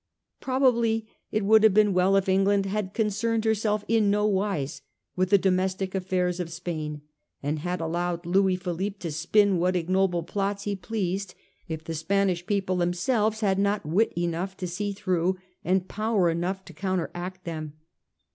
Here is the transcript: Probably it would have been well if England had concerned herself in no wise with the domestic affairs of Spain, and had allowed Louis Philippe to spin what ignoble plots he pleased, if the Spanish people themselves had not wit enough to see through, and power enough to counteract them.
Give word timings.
Probably 0.39 1.07
it 1.31 1.45
would 1.45 1.61
have 1.61 1.75
been 1.75 1.93
well 1.93 2.15
if 2.15 2.27
England 2.27 2.65
had 2.65 2.95
concerned 2.95 3.45
herself 3.45 3.85
in 3.87 4.09
no 4.09 4.25
wise 4.25 4.81
with 5.15 5.29
the 5.29 5.37
domestic 5.37 5.93
affairs 5.93 6.39
of 6.39 6.51
Spain, 6.51 7.01
and 7.43 7.59
had 7.59 7.79
allowed 7.79 8.25
Louis 8.25 8.55
Philippe 8.55 8.97
to 9.01 9.11
spin 9.11 9.59
what 9.59 9.75
ignoble 9.75 10.23
plots 10.23 10.63
he 10.63 10.75
pleased, 10.75 11.35
if 11.67 11.83
the 11.83 11.93
Spanish 11.93 12.47
people 12.47 12.77
themselves 12.77 13.41
had 13.41 13.59
not 13.59 13.85
wit 13.85 14.11
enough 14.17 14.57
to 14.57 14.67
see 14.67 14.91
through, 14.91 15.37
and 15.63 15.87
power 15.87 16.31
enough 16.31 16.65
to 16.65 16.73
counteract 16.73 17.43
them. 17.43 17.73